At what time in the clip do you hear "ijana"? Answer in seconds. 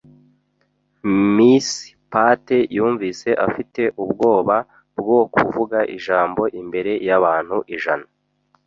7.75-8.07